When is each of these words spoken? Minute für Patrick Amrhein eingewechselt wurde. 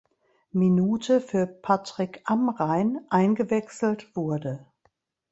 Minute 0.51 1.21
für 1.21 1.45
Patrick 1.45 2.23
Amrhein 2.25 3.01
eingewechselt 3.11 4.15
wurde. 4.15 4.65